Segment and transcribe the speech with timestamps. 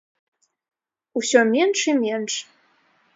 [1.21, 2.33] Усё менш і менш.